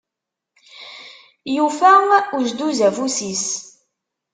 [1.55, 1.91] Yufa
[2.37, 3.45] uzduz afus-is.